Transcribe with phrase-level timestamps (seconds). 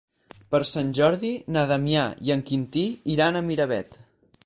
[0.55, 2.87] Per Sant Jordi na Damià i en Quintí
[3.19, 4.05] iran a Miravet.